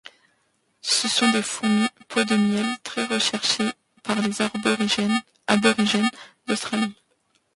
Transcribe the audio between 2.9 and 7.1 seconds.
recherchées par les aborigènes d'Australie.